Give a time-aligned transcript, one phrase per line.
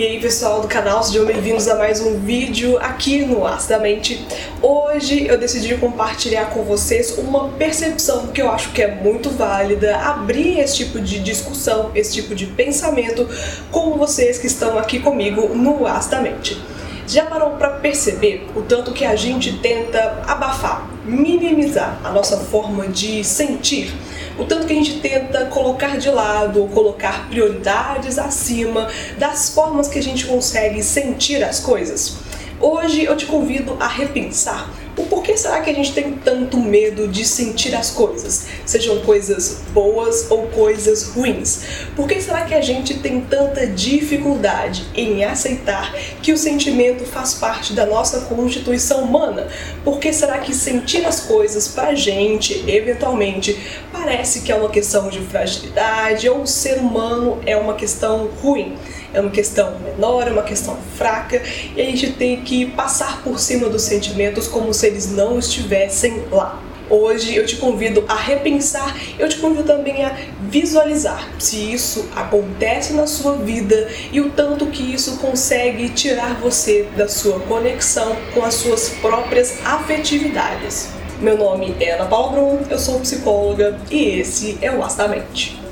[0.00, 4.26] E aí pessoal do canal, sejam bem-vindos a mais um vídeo aqui no Acidamente.
[4.62, 9.98] Hoje eu decidi compartilhar com vocês uma percepção que eu acho que é muito válida,
[9.98, 13.28] abrir esse tipo de discussão, esse tipo de pensamento
[13.70, 16.58] com vocês que estão aqui comigo no Acidamente.
[17.06, 22.88] Já parou para perceber o tanto que a gente tenta abafar, minimizar a nossa forma
[22.88, 23.92] de sentir?
[24.38, 28.88] O tanto que a gente tenta colocar de lado ou colocar prioridades acima
[29.18, 32.29] das formas que a gente consegue sentir as coisas.
[32.60, 37.08] Hoje eu te convido a repensar o porquê será que a gente tem tanto medo
[37.08, 41.62] de sentir as coisas, sejam coisas boas ou coisas ruins?
[41.96, 47.32] Por que será que a gente tem tanta dificuldade em aceitar que o sentimento faz
[47.32, 49.48] parte da nossa constituição humana?
[49.82, 53.58] Por que será que sentir as coisas pra gente, eventualmente,
[53.90, 58.76] parece que é uma questão de fragilidade ou o ser humano é uma questão ruim?
[59.12, 61.42] é uma questão menor, é uma questão fraca,
[61.76, 66.24] e a gente tem que passar por cima dos sentimentos como se eles não estivessem
[66.30, 66.60] lá.
[66.90, 72.94] Hoje eu te convido a repensar, eu te convido também a visualizar se isso acontece
[72.94, 78.44] na sua vida e o tanto que isso consegue tirar você da sua conexão com
[78.44, 80.88] as suas próprias afetividades.
[81.20, 85.69] Meu nome é Ana Paula Brum, eu sou psicóloga e esse é o Astamente.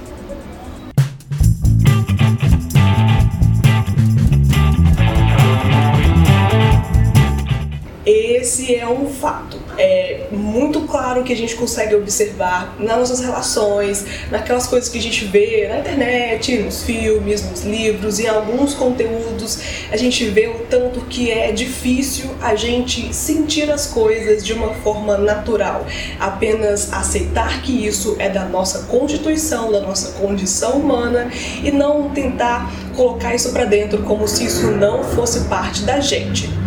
[8.48, 9.58] Esse é um fato.
[9.76, 15.02] É muito claro que a gente consegue observar nas nossas relações, naquelas coisas que a
[15.02, 19.58] gente vê na internet, nos filmes, nos livros, em alguns conteúdos,
[19.92, 24.72] a gente vê o tanto que é difícil a gente sentir as coisas de uma
[24.76, 25.84] forma natural,
[26.18, 31.30] apenas aceitar que isso é da nossa constituição, da nossa condição humana
[31.62, 36.57] e não tentar colocar isso para dentro como se isso não fosse parte da gente.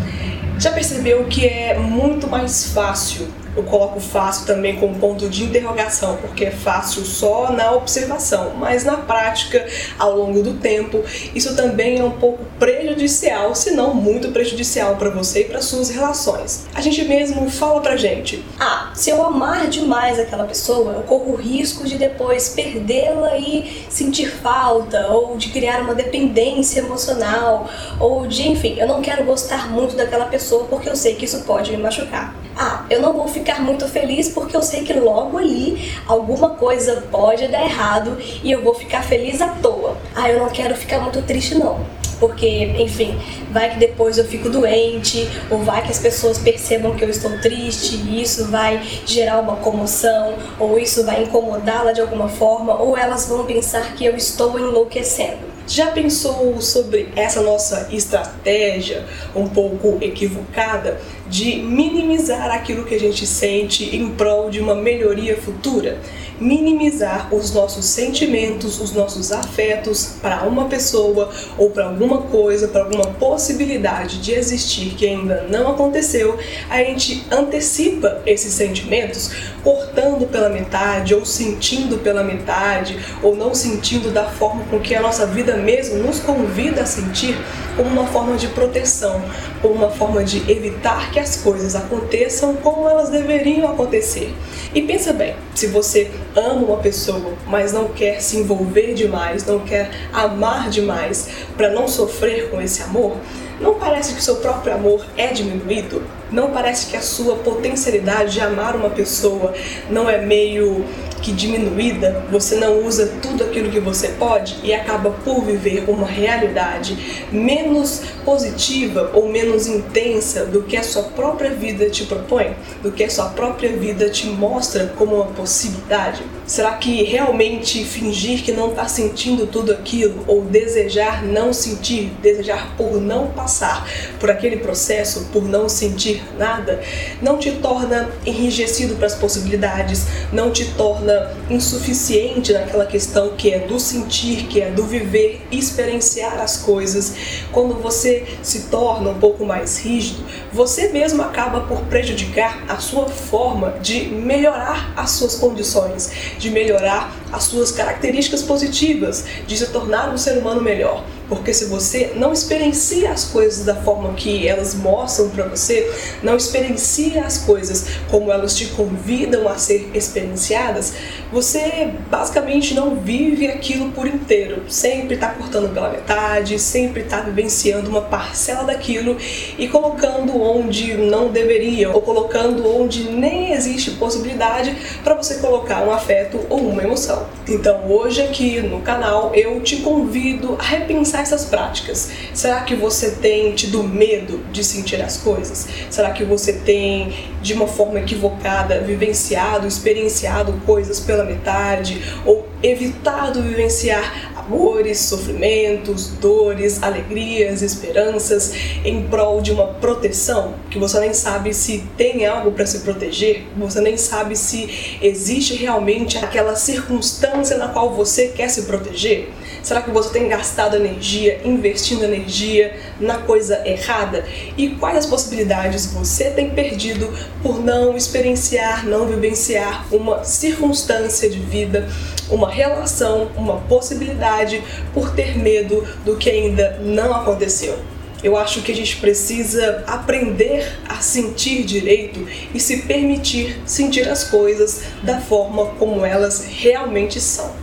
[0.61, 6.17] Já percebeu que é muito mais fácil eu coloco fácil também com ponto de interrogação,
[6.17, 9.65] porque é fácil só na observação, mas na prática,
[9.99, 11.03] ao longo do tempo,
[11.35, 15.89] isso também é um pouco prejudicial, se não muito prejudicial para você e para suas
[15.89, 16.65] relações.
[16.73, 21.35] A gente mesmo fala pra gente: "Ah, se eu amar demais aquela pessoa, eu corro
[21.35, 27.69] risco de depois perdê-la e sentir falta ou de criar uma dependência emocional
[27.99, 31.41] ou de, enfim, eu não quero gostar muito daquela pessoa porque eu sei que isso
[31.41, 32.33] pode me machucar."
[32.63, 37.03] Ah, eu não vou ficar muito feliz porque eu sei que logo ali alguma coisa
[37.09, 39.97] pode dar errado e eu vou ficar feliz à toa.
[40.13, 41.83] Ah, eu não quero ficar muito triste não.
[42.19, 43.19] Porque, enfim,
[43.49, 47.35] vai que depois eu fico doente, ou vai que as pessoas percebam que eu estou
[47.39, 52.95] triste e isso vai gerar uma comoção, ou isso vai incomodá-la de alguma forma, ou
[52.95, 55.50] elas vão pensar que eu estou enlouquecendo.
[55.67, 59.05] Já pensou sobre essa nossa estratégia
[59.35, 65.37] um pouco equivocada de minimizar aquilo que a gente sente em prol de uma melhoria
[65.37, 65.99] futura?
[66.41, 72.81] minimizar os nossos sentimentos, os nossos afetos para uma pessoa ou para alguma coisa, para
[72.81, 79.31] alguma possibilidade de existir que ainda não aconteceu, a gente antecipa esses sentimentos
[79.63, 85.01] cortando pela metade ou sentindo pela metade ou não sentindo da forma com que a
[85.01, 87.37] nossa vida mesmo nos convida a sentir
[87.75, 89.21] como uma forma de proteção,
[89.61, 94.33] como uma forma de evitar que as coisas aconteçam como elas deveriam acontecer.
[94.73, 99.59] E pensa bem, se você ama uma pessoa, mas não quer se envolver demais, não
[99.59, 103.17] quer amar demais para não sofrer com esse amor,
[103.61, 106.01] não parece que o seu próprio amor é diminuído?
[106.31, 109.53] Não parece que a sua potencialidade de amar uma pessoa
[109.87, 110.83] não é meio
[111.21, 116.07] que diminuída, você não usa tudo aquilo que você pode e acaba por viver uma
[116.07, 122.91] realidade menos positiva ou menos intensa do que a sua própria vida te propõe, do
[122.91, 126.23] que a sua própria vida te mostra como uma possibilidade?
[126.51, 132.75] Será que realmente fingir que não está sentindo tudo aquilo ou desejar não sentir, desejar
[132.75, 133.87] por não passar
[134.19, 136.81] por aquele processo, por não sentir nada,
[137.21, 143.59] não te torna enrijecido para as possibilidades, não te torna insuficiente naquela questão que é
[143.59, 147.13] do sentir, que é do viver, experienciar as coisas,
[147.53, 153.07] quando você se torna um pouco mais rígido, você mesmo acaba por prejudicar a sua
[153.07, 160.13] forma de melhorar as suas condições, de melhorar as suas características positivas, de se tornar
[160.13, 161.03] um ser humano melhor.
[161.31, 165.89] Porque se você não experiencia as coisas da forma que elas mostram para você,
[166.21, 170.93] não experiencia as coisas como elas te convidam a ser experienciadas,
[171.31, 174.63] você basicamente não vive aquilo por inteiro.
[174.67, 179.15] Sempre está cortando pela metade, sempre está vivenciando uma parcela daquilo
[179.57, 185.91] e colocando onde não deveria, ou colocando onde nem existe possibilidade para você colocar um
[185.91, 187.20] afeto ou uma emoção.
[187.47, 192.11] Então hoje aqui no canal eu te convido a repensar essas práticas.
[192.33, 195.67] Será que você tem tido medo de sentir as coisas?
[195.89, 203.41] Será que você tem, de uma forma equivocada, vivenciado, experienciado coisas pela metade ou evitado
[203.41, 208.53] vivenciar amores, sofrimentos, dores, alegrias, esperanças
[208.83, 213.45] em prol de uma proteção que você nem sabe se tem algo para se proteger,
[213.55, 219.29] você nem sabe se existe realmente aquela circunstância na qual você quer se proteger.
[219.63, 224.25] Será que você tem gastado energia, investindo energia na coisa errada?
[224.57, 227.13] E quais as possibilidades você tem perdido
[227.43, 231.87] por não experienciar, não vivenciar uma circunstância de vida,
[232.29, 234.63] uma relação, uma possibilidade
[234.93, 237.77] por ter medo do que ainda não aconteceu?
[238.23, 244.23] Eu acho que a gente precisa aprender a sentir direito e se permitir sentir as
[244.23, 247.60] coisas da forma como elas realmente são.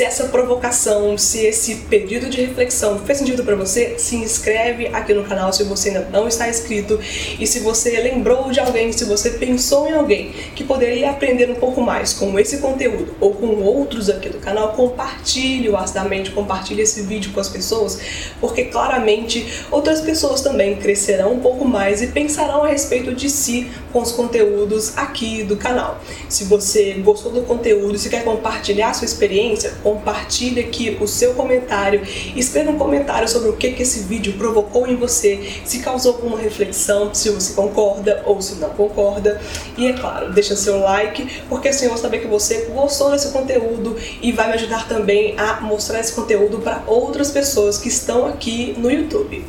[0.00, 5.12] Se essa provocação, se esse pedido de reflexão fez sentido para você, se inscreve aqui
[5.12, 6.98] no canal se você ainda não está inscrito.
[7.38, 11.54] E se você lembrou de alguém, se você pensou em alguém que poderia aprender um
[11.54, 16.80] pouco mais com esse conteúdo ou com outros aqui do canal, compartilhe o acidamente, compartilhe
[16.80, 18.00] esse vídeo com as pessoas,
[18.40, 23.70] porque claramente outras pessoas também crescerão um pouco mais e pensarão a respeito de si
[23.92, 26.00] com os conteúdos aqui do canal.
[26.26, 32.02] Se você gostou do conteúdo, se quer compartilhar sua experiência, compartilhe aqui o seu comentário,
[32.36, 36.38] escreva um comentário sobre o que, que esse vídeo provocou em você, se causou alguma
[36.38, 39.40] reflexão, se você concorda ou se não concorda.
[39.76, 43.32] E é claro, deixa seu like, porque assim eu vou saber que você gostou desse
[43.32, 48.26] conteúdo e vai me ajudar também a mostrar esse conteúdo para outras pessoas que estão
[48.26, 49.44] aqui no YouTube.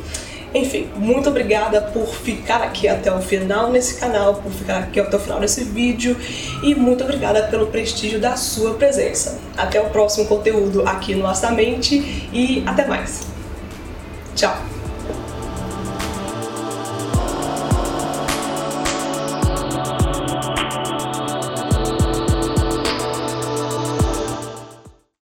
[0.54, 5.16] Enfim, muito obrigada por ficar aqui até o final nesse canal, por ficar aqui até
[5.16, 6.16] o final desse vídeo
[6.62, 9.38] e muito obrigada pelo prestígio da sua presença.
[9.56, 13.22] Até o próximo conteúdo aqui no Astamente e até mais.
[14.34, 14.71] Tchau!